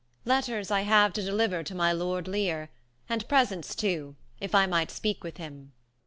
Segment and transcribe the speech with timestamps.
[0.25, 2.71] Letters I have to deliver to my lord Leir,
[3.07, 5.73] And presents too, if I might speak with him.